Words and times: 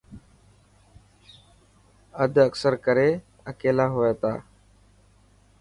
اد 2.23 2.33
اڪثر 2.47 2.73
ڪري 2.85 3.09
اڪيلا 3.51 3.85
هئي 3.95 4.11
ٿا. 4.21 4.33